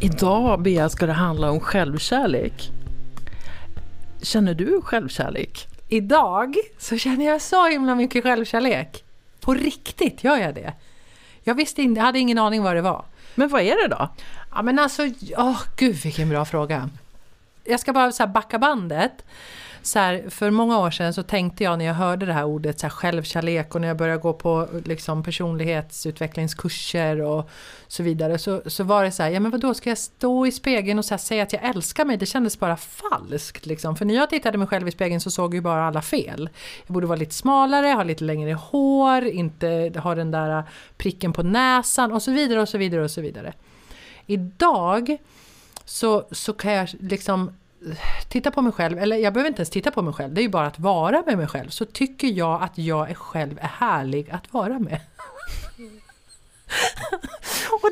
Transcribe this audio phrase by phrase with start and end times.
[0.00, 2.70] Idag, Bea, ska det handla om självkärlek.
[4.22, 5.66] Känner du självkärlek?
[5.88, 9.04] Idag så känner jag så himla mycket självkärlek.
[9.40, 10.72] På riktigt gör jag det.
[11.42, 13.04] Jag visste inte, hade ingen aning vad det var.
[13.34, 14.08] Men vad är det då?
[14.54, 15.02] Ja men alltså,
[15.36, 16.90] åh oh, gud vilken bra fråga.
[17.68, 19.24] Jag ska bara så här backa bandet
[19.82, 22.80] så här, för många år sedan så tänkte jag när jag hörde det här ordet
[22.80, 27.50] så här, självkärlek och när jag började gå på liksom, personlighetsutvecklingskurser och
[27.88, 30.52] så vidare så, så var det så här, ja men vadå ska jag stå i
[30.52, 32.16] spegeln och så här, säga att jag älskar mig?
[32.16, 33.96] Det kändes bara falskt liksom.
[33.96, 36.48] För när jag tittade mig själv i spegeln så såg jag ju bara alla fel.
[36.86, 40.64] Jag borde vara lite smalare, ha lite längre hår, inte ha den där
[40.96, 43.52] pricken på näsan och så vidare och så vidare och så vidare.
[44.26, 45.18] Idag
[45.88, 47.48] så, så kan jag liksom
[47.86, 47.96] eh,
[48.28, 50.42] titta på mig själv, eller jag behöver inte ens titta på mig själv, det är
[50.42, 53.68] ju bara att vara med mig själv, så tycker jag att jag är själv är
[53.68, 55.00] härlig att vara med.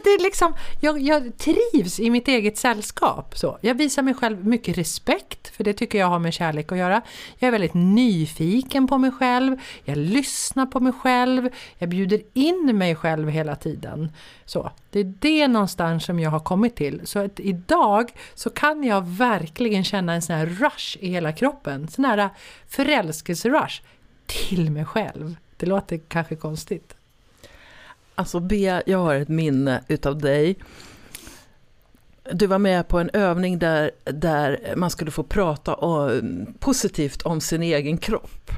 [0.07, 3.39] det är liksom, jag, jag, trivs i mitt eget sällskap.
[3.39, 3.59] Så.
[3.61, 7.03] Jag visar mig själv mycket respekt, för det tycker jag har med kärlek att göra.
[7.39, 12.79] Jag är väldigt nyfiken på mig själv, jag lyssnar på mig själv, jag bjuder in
[12.79, 14.13] mig själv hela tiden.
[14.45, 17.01] Så, det är det någonstans som jag har kommit till.
[17.05, 21.89] Så att idag så kan jag verkligen känna en sån här rush i hela kroppen,
[21.89, 22.29] sån här äh,
[22.69, 23.83] förälskelserush
[24.27, 25.37] till mig själv.
[25.57, 26.96] Det låter kanske konstigt.
[28.19, 30.59] Alltså Bea, jag har ett minne utav dig.
[32.33, 37.41] Du var med på en övning där, där man skulle få prata om, positivt om
[37.41, 38.51] sin egen kropp.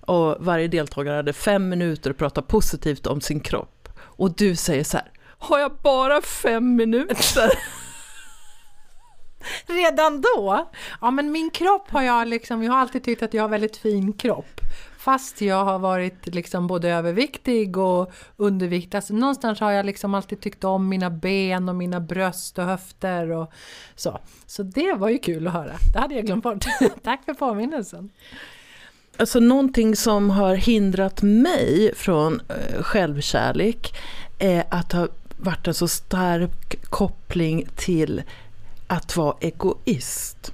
[0.00, 3.88] Och varje deltagare hade fem minuter att prata positivt om sin kropp.
[3.98, 7.50] Och du säger så här, har jag bara fem minuter?
[9.66, 10.70] Redan då?
[11.00, 13.76] Ja men min kropp har jag liksom, jag har alltid tyckt att jag har väldigt
[13.76, 14.60] fin kropp.
[14.98, 18.96] Fast jag har varit liksom både överviktig och underviktig.
[18.96, 23.30] Alltså någonstans har jag liksom alltid tyckt om mina ben och mina bröst och höfter
[23.30, 23.52] och
[23.96, 24.18] så.
[24.46, 25.72] Så det var ju kul att höra.
[25.92, 26.64] Det hade jag glömt bort.
[27.02, 28.10] Tack för påminnelsen.
[29.16, 33.96] Alltså någonting som har hindrat mig från eh, självkärlek
[34.38, 38.22] är att ha varit en så stark koppling till
[38.90, 40.52] att vara egoist.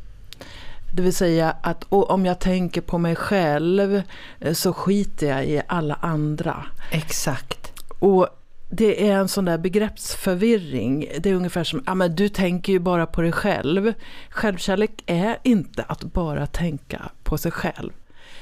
[0.92, 4.02] Det vill säga att om jag tänker på mig själv
[4.40, 6.64] eh, så skiter jag i alla andra.
[6.90, 7.72] Exakt.
[7.98, 8.28] Och
[8.70, 11.08] det är en sån där begreppsförvirring.
[11.18, 13.92] Det är ungefär som, ja men du tänker ju bara på dig själv.
[14.30, 17.92] Självkärlek är inte att bara tänka på sig själv.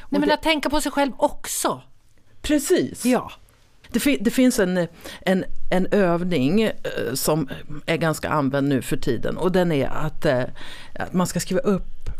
[0.08, 1.82] Nej men att tänka på sig själv också.
[2.42, 3.04] Precis.
[3.04, 3.32] Ja.
[3.94, 4.86] Det, det, finns en,
[5.20, 6.72] en, en övning eh,
[7.14, 7.48] som
[7.86, 10.44] är ganska använd nu för tiden och den är att, eh,
[10.92, 12.10] att man ska skriva upp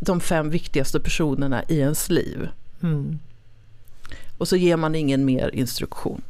[0.00, 2.48] de fem viktigaste personerna i ens liv.
[2.82, 3.18] Mm.
[4.38, 6.22] Och så ger man ingen mer instruktion.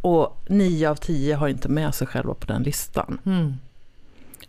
[0.00, 3.20] Och nio av tio har inte med sig själva på den listan.
[3.26, 3.54] Mm.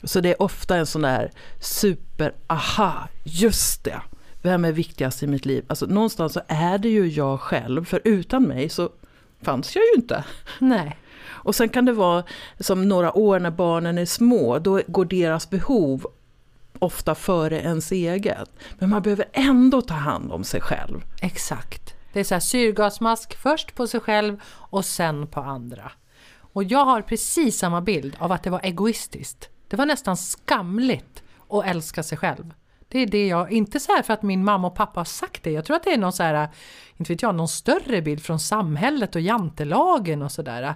[0.04, 4.02] Så det är ofta en sån där super, aha, just det.
[4.42, 5.66] Vem är viktigast i mitt liv?
[5.68, 8.90] Alltså någonstans så är det ju jag själv, för utan mig så
[9.42, 10.24] fanns jag ju inte.
[10.60, 10.98] Nej.
[11.24, 12.24] Och sen kan det vara
[12.60, 16.06] som några år när barnen är små, då går deras behov
[16.80, 18.50] ofta före ens eget.
[18.80, 21.02] Men man behöver ändå ta hand om sig själv.
[21.22, 21.96] Exakt.
[22.14, 25.92] Det är så här syrgasmask först på sig själv och sen på andra.
[26.54, 29.50] Och jag har precis samma bild av att det var egoistiskt.
[29.68, 32.54] Det var nästan skamligt att älska sig själv.
[32.92, 35.44] Det är det jag, inte så här för att min mamma och pappa har sagt
[35.44, 35.52] det.
[35.52, 36.50] Jag tror att det är någon så här,
[36.98, 40.76] inte vet jag, någon större bild från samhället och jantelagen och sådär.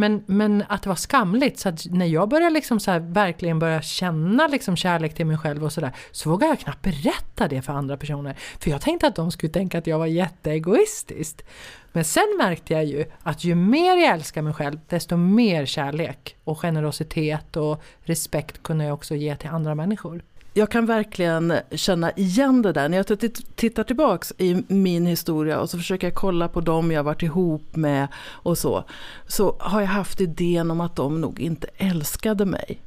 [0.00, 3.58] Men, men att det var skamligt, så att när jag började liksom så här, verkligen
[3.58, 7.62] börja känna liksom kärlek till mig själv och sådär, så vågade jag knappt berätta det
[7.62, 8.36] för andra personer.
[8.60, 11.44] För jag tänkte att de skulle tänka att jag var jätteegoistisk.
[11.92, 16.36] Men sen märkte jag ju att ju mer jag älskar mig själv, desto mer kärlek
[16.44, 20.22] och generositet och respekt kunde jag också ge till andra människor
[20.58, 22.88] jag kan verkligen känna igen det där.
[22.88, 23.18] När jag
[23.54, 27.76] tittar tillbaks i min historia och så försöker jag kolla på dem jag varit ihop
[27.76, 28.84] med och så.
[29.26, 32.78] Så har jag haft idén om att de nog inte älskade mig.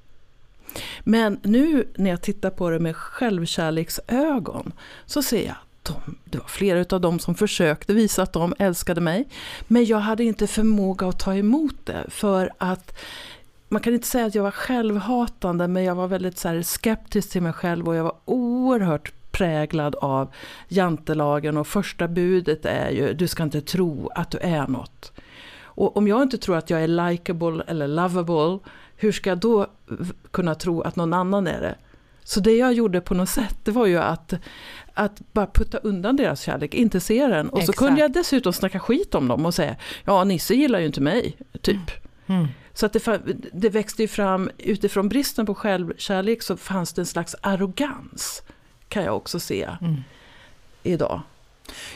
[1.04, 4.72] Men nu när jag tittar på det med självkärleksögon
[5.06, 9.02] så ser jag de, det var flera av dem som försökte visa att de älskade
[9.02, 9.28] mig.
[9.68, 12.94] Men jag hade inte förmåga att ta emot det för att
[13.72, 17.42] man kan inte säga att jag var självhatande men jag var väldigt så skeptisk till
[17.42, 20.34] mig själv och jag var oerhört präglad av
[20.68, 25.12] jantelagen och första budet är ju du ska inte tro att du är något.
[25.64, 28.60] Och om jag inte tror att jag är likable eller lovable,
[28.96, 29.68] hur ska jag då
[30.32, 31.76] kunna tro att någon annan är det?
[32.24, 34.34] Så det jag gjorde på något sätt, det var ju att,
[34.94, 37.50] att bara putta undan deras kärlek, inte se den.
[37.50, 37.78] Och Exakt.
[37.78, 39.76] så kunde jag dessutom snacka skit om dem och säga,
[40.06, 41.76] ja Nisse gillar ju inte mig, typ.
[42.28, 42.42] Mm.
[42.42, 42.48] Mm.
[42.82, 43.22] Så att det,
[43.54, 48.44] det växte ju fram, utifrån bristen på självkärlek så fanns det en slags arrogans,
[48.88, 49.96] kan jag också se mm.
[50.84, 51.22] idag.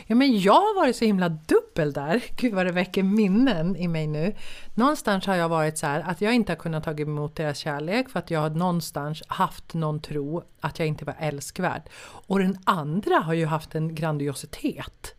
[0.07, 2.23] Ja, men jag har varit så himla dubbel där.
[2.35, 4.35] Gud vad det väcker minnen i mig nu.
[4.75, 8.09] Någonstans har jag varit så här att jag inte har kunnat ta emot deras kärlek
[8.09, 11.81] för att jag har någonstans haft någon tro att jag inte var älskvärd.
[12.27, 15.15] Och den andra har ju haft en grandiositet.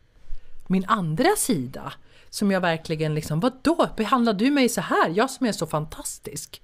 [0.66, 1.92] Min andra sida
[2.30, 5.08] som jag verkligen liksom, vadå, behandlar du mig så här?
[5.14, 6.62] Jag som är så fantastisk.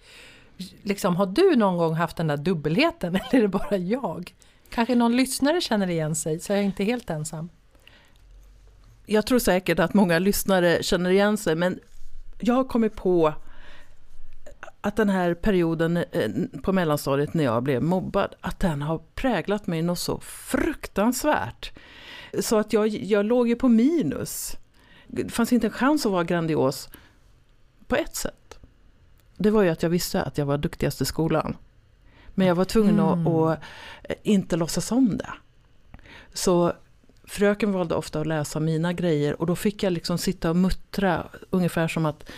[0.83, 4.35] Liksom, har du någon gång haft den där dubbelheten eller är det bara jag?
[4.71, 7.49] Kanske någon lyssnare känner igen sig, så jag är inte helt ensam
[9.07, 11.81] jag tror säkert att många lyssnare känner igen sig, men
[12.41, 13.35] jag har kommit på
[14.81, 16.31] att den här perioden eh,
[16.63, 21.73] på mellanstadiet när jag blev mobbad, att den har präglat mig något så fruktansvärt.
[22.41, 24.57] Så att jag, jag låg ju på minus.
[25.15, 26.89] Det fanns inte en chans att vara grandios
[27.87, 28.59] på ett sätt.
[29.37, 31.57] Det var ju att jag visste att jag var duktigast i skolan.
[32.35, 33.27] Men jag var tvungen mm.
[33.27, 33.59] att, att
[34.23, 35.33] inte låtsas om det.
[36.33, 36.73] Så
[37.25, 41.27] fröken valde ofta att läsa mina grejer och då fick jag liksom sitta och muttra
[41.51, 42.31] ungefär som att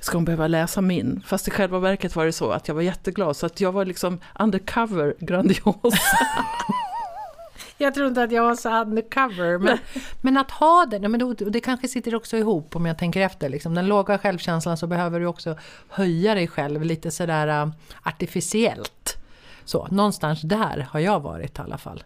[0.00, 1.22] ska hon behöva läsa min?
[1.26, 3.84] Fast i själva verket var det så att jag var jätteglad så att jag var
[3.84, 5.94] liksom undercover grandios.
[7.78, 9.58] jag tror inte att jag var så undercover.
[9.58, 9.78] Men,
[10.20, 13.48] men att ha den, men det, det kanske sitter också ihop om jag tänker efter.
[13.48, 13.74] Liksom.
[13.74, 15.56] Den låga självkänslan så behöver du också
[15.88, 17.72] höja dig själv lite sådär uh,
[18.02, 19.16] artificiellt.
[19.64, 22.04] Så någonstans där har jag varit i alla fall.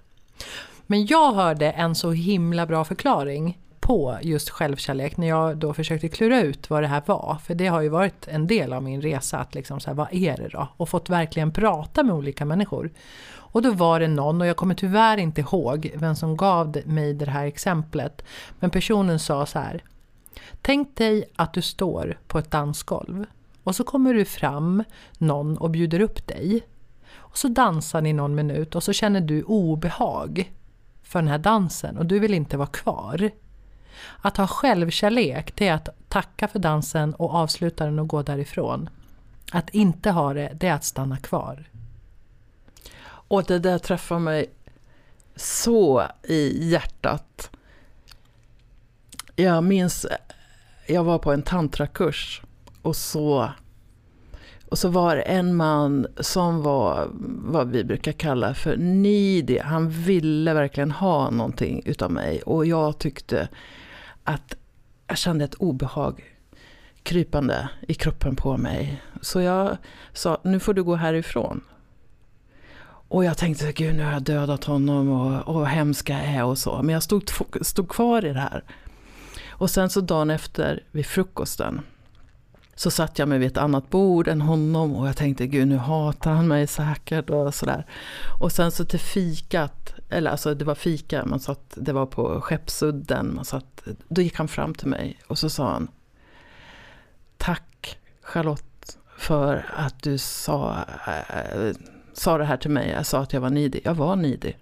[0.86, 6.08] Men jag hörde en så himla bra förklaring på just självkärlek när jag då försökte
[6.08, 7.36] klura ut vad det här var.
[7.44, 10.14] För det har ju varit en del av min resa, att liksom så här, vad
[10.14, 10.68] är det då?
[10.76, 12.90] Och fått verkligen prata med olika människor.
[13.50, 17.14] Och då var det någon, och jag kommer tyvärr inte ihåg vem som gav mig
[17.14, 18.24] det här exemplet,
[18.60, 19.82] men personen sa så här.
[20.62, 23.26] Tänk dig att du står på ett dansgolv
[23.64, 24.84] och så kommer du fram
[25.18, 26.66] någon och bjuder upp dig.
[27.14, 30.52] Och så dansar ni någon minut och så känner du obehag
[31.02, 33.30] för den här dansen och du vill inte vara kvar.
[34.20, 38.88] Att ha självkärlek, det är att tacka för dansen och avsluta den och gå därifrån.
[39.52, 41.64] Att inte ha det, det är att stanna kvar.
[43.28, 44.50] Och det där träffar mig
[45.36, 47.50] så i hjärtat.
[49.36, 50.06] Jag minns,
[50.86, 52.42] jag var på en tantrakurs
[52.82, 53.52] och så
[54.70, 57.08] och så var det en man som var
[57.52, 59.58] vad vi brukar kalla för needy.
[59.58, 62.42] Han ville verkligen ha någonting utav mig.
[62.42, 63.48] Och jag tyckte
[64.24, 64.54] att
[65.06, 66.24] jag kände ett obehag
[67.02, 69.02] krypande i kroppen på mig.
[69.20, 69.76] Så jag
[70.12, 71.60] sa, nu får du gå härifrån.
[73.08, 76.82] Och jag tänkte, gud nu har jag dödat honom och, och hemska är och så.
[76.82, 77.30] Men jag stod,
[77.62, 78.64] stod kvar i det här.
[79.50, 81.80] Och sen så dagen efter vid frukosten
[82.74, 85.76] så satt jag mig vid ett annat bord än honom och jag tänkte gud nu
[85.76, 87.86] hatar han mig säkert och sådär.
[88.40, 92.40] Och sen så till fikat, eller alltså det var fika, man satt, det var på
[92.40, 95.88] Skeppsudden, man satt, då gick han fram till mig och så sa han
[97.36, 101.72] Tack Charlotte för att du sa, äh,
[102.18, 104.58] sa det här till mig, jag sa att jag var nidig, jag var nidig.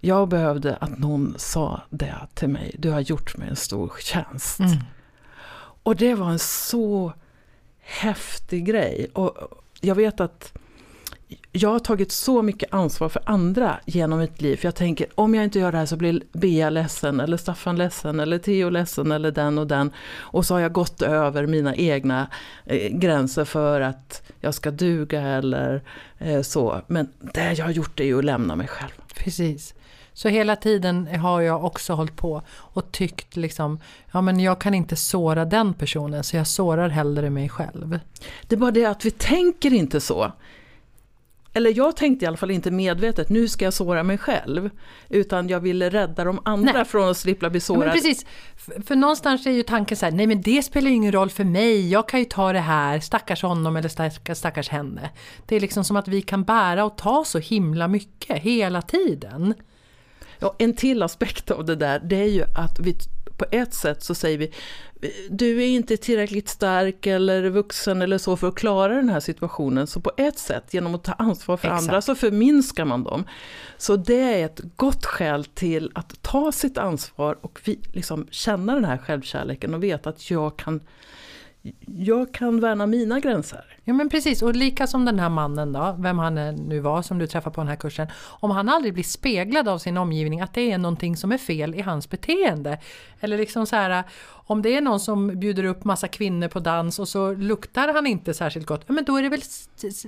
[0.00, 4.60] Jag behövde att någon sa det till mig, du har gjort mig en stor tjänst.
[4.60, 4.78] Mm.
[5.82, 7.12] Och det var en så
[7.78, 9.10] häftig grej.
[9.12, 9.36] Och
[9.80, 10.52] jag vet att
[11.52, 14.56] jag har tagit så mycket ansvar för andra genom mitt liv.
[14.56, 17.76] För jag tänker, om jag inte gör det här så blir Bea ledsen, eller Staffan
[17.76, 19.90] ledsen, eller Theo ledsen, eller den och den.
[20.18, 22.28] Och så har jag gått över mina egna
[22.64, 25.82] eh, gränser för att jag ska duga eller
[26.18, 26.80] eh, så.
[26.86, 28.92] Men det jag har gjort är ju att lämna mig själv.
[29.14, 29.74] Precis.
[30.12, 33.80] Så hela tiden har jag också hållit på och tyckt liksom,
[34.12, 37.98] ja men jag kan inte såra den personen så jag sårar hellre mig själv.
[38.46, 40.32] Det är bara det att vi tänker inte så.
[41.58, 44.70] Eller jag tänkte i alla fall inte medvetet, nu ska jag såra mig själv.
[45.08, 46.84] Utan jag ville rädda de andra nej.
[46.84, 47.86] från att slippa bli sårade.
[47.86, 48.26] Ja, precis.
[48.56, 51.30] För, för någonstans är ju tanken så här, nej men det spelar ju ingen roll
[51.30, 55.10] för mig, jag kan ju ta det här, stackars honom eller stackars, stackars henne.
[55.46, 59.54] Det är liksom som att vi kan bära och ta så himla mycket hela tiden.
[60.38, 62.96] Ja, en till aspekt av det där, det är ju att vi
[63.38, 64.52] på ett sätt så säger vi
[65.30, 69.86] du är inte tillräckligt stark eller vuxen eller så för att klara den här situationen.
[69.86, 71.82] Så på ett sätt, genom att ta ansvar för Exakt.
[71.82, 73.24] andra, så förminskar man dem.
[73.76, 78.74] Så det är ett gott skäl till att ta sitt ansvar och vi, liksom, känna
[78.74, 80.80] den här självkärleken och veta att jag kan
[81.86, 83.64] jag kan värna mina gränser.
[83.84, 87.18] Ja men precis, och lika som den här mannen då, vem han nu var som
[87.18, 88.08] du träffade på den här kursen.
[88.40, 91.74] Om han aldrig blir speglad av sin omgivning att det är någonting som är fel
[91.74, 92.78] i hans beteende.
[93.20, 96.98] Eller liksom så här, om det är någon som bjuder upp massa kvinnor på dans
[96.98, 98.84] och så luktar han inte särskilt gott.
[98.86, 99.42] Ja men då är det väl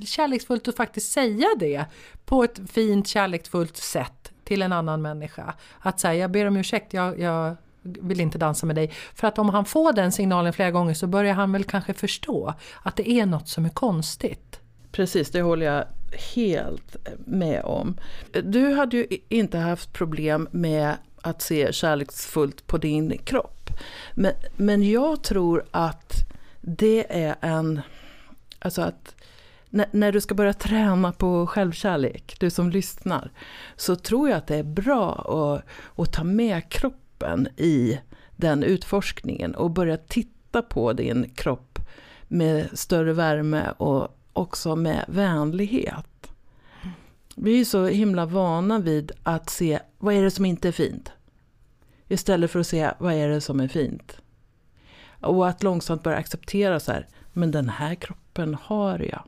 [0.06, 1.84] kärleksfullt att faktiskt säga det.
[2.24, 5.54] På ett fint kärleksfullt sätt till en annan människa.
[5.78, 8.90] Att säga, jag ber om ursäkt, jag, jag vill inte dansa med dig.
[9.14, 12.54] För att om han får den signalen flera gånger så börjar han väl kanske förstå
[12.82, 14.60] att det är något som är konstigt.
[14.92, 15.84] Precis, det håller jag
[16.34, 17.96] helt med om.
[18.44, 23.70] Du hade ju inte haft problem med att se kärleksfullt på din kropp.
[24.14, 26.14] Men, men jag tror att
[26.60, 27.80] det är en...
[28.58, 29.14] Alltså att
[29.70, 33.30] när, när, du ska börja träna på självkärlek, du som lyssnar,
[33.76, 35.64] så tror jag att det är bra att,
[36.00, 38.00] att ta med kroppen kroppen i
[38.36, 41.78] den utforskningen och börja titta på din kropp
[42.28, 46.32] med större värme och också med vänlighet.
[47.36, 51.12] Vi är så himla vana vid att se vad är det som inte är fint.
[52.08, 54.20] Istället för att se vad är det som är fint.
[55.20, 59.22] Och att långsamt börja acceptera så här, men den här kroppen har jag.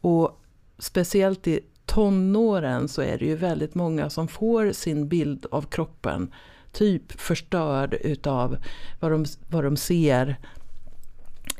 [0.00, 0.40] Och
[0.78, 6.32] speciellt i tonåren så är det ju väldigt många som får sin bild av kroppen
[6.72, 8.56] typ förstörd utav
[9.00, 10.36] vad de, vad de ser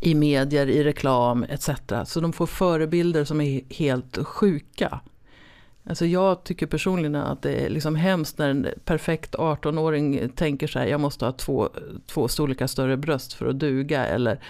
[0.00, 1.70] i medier, i reklam etc.
[2.04, 5.00] Så de får förebilder som är helt sjuka.
[5.84, 10.78] Alltså jag tycker personligen att det är liksom hemskt när en perfekt 18-åring tänker så
[10.78, 11.68] här, jag måste ha två,
[12.06, 14.06] två storlekar större bröst för att duga.
[14.06, 14.40] Eller,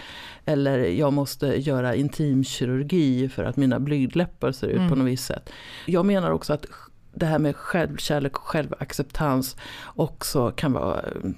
[0.44, 4.88] eller jag måste göra intimkirurgi för att mina blygdläppar ser ut mm.
[4.88, 5.50] på något visst sätt.
[5.86, 6.66] Jag menar också att
[7.14, 11.30] det här med självkärlek och självacceptans också kan vara eh,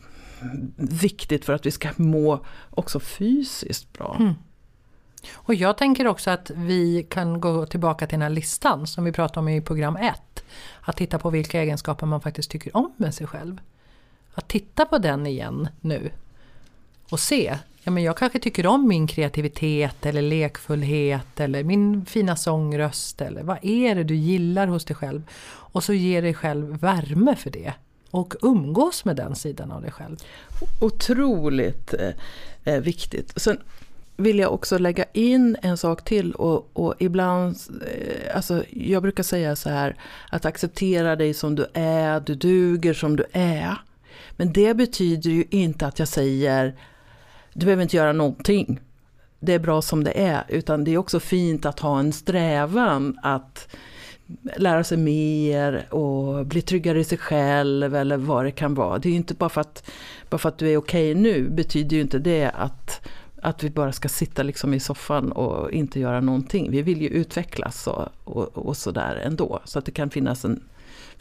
[0.77, 2.41] viktigt för att vi ska må
[2.71, 4.17] också fysiskt bra.
[4.21, 4.35] Mm.
[5.35, 9.13] Och jag tänker också att vi kan gå tillbaka till den här listan som vi
[9.13, 10.45] pratade om i program 1.
[10.81, 13.61] Att titta på vilka egenskaper man faktiskt tycker om med sig själv.
[14.35, 16.11] Att titta på den igen nu.
[17.11, 22.37] Och se, ja men jag kanske tycker om min kreativitet eller lekfullhet eller min fina
[22.37, 25.23] sångröst eller vad är det du gillar hos dig själv?
[25.47, 27.73] Och så ge dig själv värme för det.
[28.11, 30.17] Och umgås med den sidan av dig själv.
[30.81, 32.11] Otroligt eh,
[32.65, 33.33] eh, viktigt.
[33.37, 33.59] Sen
[34.17, 39.23] vill jag också lägga in en sak till och, och ibland, eh, alltså jag brukar
[39.23, 39.97] säga så här,
[40.31, 43.77] att acceptera dig som du är, du duger som du är.
[44.37, 46.75] Men det betyder ju inte att jag säger,
[47.55, 48.81] du behöver inte göra någonting.
[49.41, 53.19] Det är bra som det är, utan det är också fint att ha en strävan
[53.23, 53.69] att
[54.57, 58.99] lära sig mer och bli tryggare i sig själv eller vad det kan vara.
[58.99, 59.91] Det är ju inte bara för att,
[60.31, 63.09] bara för att du är okej okay nu betyder ju inte det att,
[63.43, 66.71] att vi bara ska sitta liksom i soffan och inte göra någonting.
[66.71, 69.61] Vi vill ju utvecklas och, och, och sådär ändå.
[69.65, 70.61] Så att det kan finnas en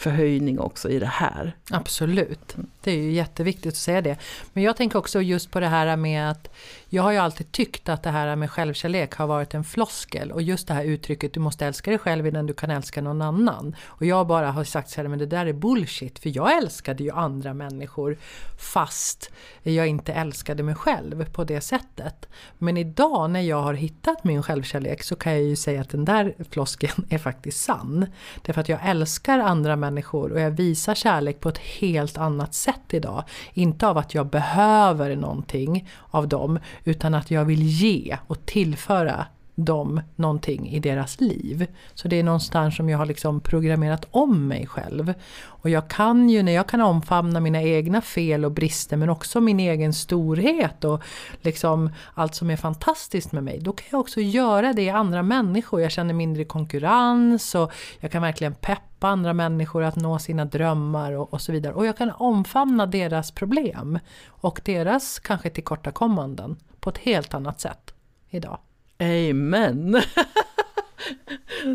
[0.03, 1.55] förhöjning också i det här.
[1.71, 4.17] Absolut, det är ju jätteviktigt att säga det.
[4.53, 6.49] Men jag tänker också just på det här med att
[6.89, 10.41] jag har ju alltid tyckt att det här med självkärlek har varit en floskel och
[10.41, 13.75] just det här uttrycket du måste älska dig själv innan du kan älska någon annan.
[13.85, 17.03] Och jag bara har sagt så här, men det där är bullshit för jag älskade
[17.03, 18.17] ju andra människor
[18.59, 19.31] fast
[19.63, 22.27] jag inte älskade mig själv på det sättet.
[22.57, 26.05] Men idag när jag har hittat min självkärlek så kan jag ju säga att den
[26.05, 28.05] där floskeln är faktiskt sann.
[28.41, 29.92] Därför att jag älskar andra människor
[30.31, 33.23] och jag visar kärlek på ett helt annat sätt idag.
[33.53, 39.25] Inte av att jag behöver någonting av dem utan att jag vill ge och tillföra
[39.55, 41.67] dem någonting i deras liv.
[41.93, 45.13] Så det är någonstans som jag har liksom programmerat om mig själv.
[45.45, 49.41] Och jag kan ju, när jag kan omfamna mina egna fel och brister men också
[49.41, 51.03] min egen storhet och
[51.41, 53.59] liksom allt som är fantastiskt med mig.
[53.59, 55.81] Då kan jag också göra det i andra människor.
[55.81, 61.11] Jag känner mindre konkurrens och jag kan verkligen peppa andra människor att nå sina drömmar
[61.11, 61.73] och, och så vidare.
[61.73, 67.93] Och jag kan omfamna deras problem och deras kanske tillkortakommanden på ett helt annat sätt
[68.29, 68.59] idag.
[68.97, 69.91] Amen!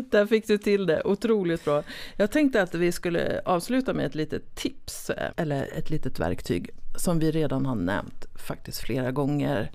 [0.09, 1.83] Där fick du till det, otroligt bra.
[2.15, 7.19] Jag tänkte att vi skulle avsluta med ett litet tips, eller ett litet verktyg som
[7.19, 9.71] vi redan har nämnt faktiskt flera gånger.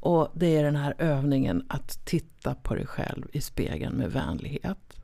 [0.00, 5.00] Och det är den här övningen att titta på dig själv i spegeln med vänlighet.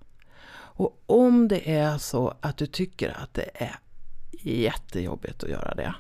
[0.75, 3.79] Och om det är så att du tycker att det är
[4.41, 5.95] jättejobbigt att göra det.